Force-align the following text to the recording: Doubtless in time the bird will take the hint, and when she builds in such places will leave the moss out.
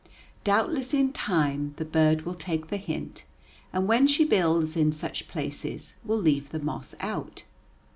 Doubtless 0.43 0.95
in 0.95 1.13
time 1.13 1.75
the 1.77 1.85
bird 1.85 2.23
will 2.25 2.33
take 2.33 2.69
the 2.69 2.77
hint, 2.77 3.23
and 3.71 3.87
when 3.87 4.07
she 4.07 4.25
builds 4.25 4.75
in 4.75 4.91
such 4.91 5.27
places 5.27 5.93
will 6.03 6.17
leave 6.17 6.49
the 6.49 6.57
moss 6.57 6.95
out. 7.01 7.43